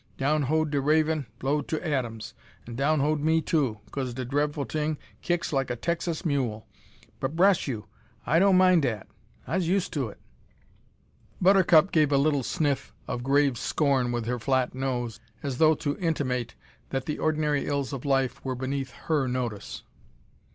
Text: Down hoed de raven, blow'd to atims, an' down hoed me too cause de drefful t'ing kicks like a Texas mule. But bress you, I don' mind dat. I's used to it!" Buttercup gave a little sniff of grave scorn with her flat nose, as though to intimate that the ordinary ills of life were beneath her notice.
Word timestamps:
Down 0.17 0.41
hoed 0.41 0.71
de 0.71 0.81
raven, 0.81 1.27
blow'd 1.37 1.67
to 1.67 1.77
atims, 1.77 2.33
an' 2.65 2.73
down 2.75 3.01
hoed 3.01 3.19
me 3.19 3.39
too 3.39 3.81
cause 3.91 4.15
de 4.15 4.25
drefful 4.25 4.67
t'ing 4.67 4.97
kicks 5.21 5.53
like 5.53 5.69
a 5.69 5.75
Texas 5.75 6.25
mule. 6.25 6.65
But 7.19 7.35
bress 7.35 7.67
you, 7.67 7.85
I 8.25 8.39
don' 8.39 8.57
mind 8.57 8.81
dat. 8.81 9.05
I's 9.45 9.67
used 9.67 9.93
to 9.93 10.07
it!" 10.09 10.17
Buttercup 11.39 11.91
gave 11.91 12.11
a 12.11 12.17
little 12.17 12.41
sniff 12.41 12.95
of 13.07 13.21
grave 13.21 13.59
scorn 13.59 14.11
with 14.11 14.25
her 14.25 14.39
flat 14.39 14.73
nose, 14.73 15.19
as 15.43 15.59
though 15.59 15.75
to 15.75 15.95
intimate 15.99 16.55
that 16.89 17.05
the 17.05 17.19
ordinary 17.19 17.67
ills 17.67 17.93
of 17.93 18.03
life 18.03 18.43
were 18.43 18.55
beneath 18.55 18.89
her 19.05 19.27
notice. 19.27 19.83